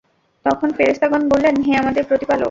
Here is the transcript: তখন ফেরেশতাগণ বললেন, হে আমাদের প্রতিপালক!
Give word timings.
তখন 0.45 0.69
ফেরেশতাগণ 0.71 1.23
বললেন, 1.29 1.55
হে 1.61 1.73
আমাদের 1.77 2.03
প্রতিপালক! 2.05 2.39